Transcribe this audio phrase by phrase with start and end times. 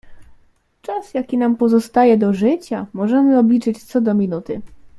[0.81, 4.61] "Czas, jaki nam pozostaje do życia, możemy obliczyć co do minuty."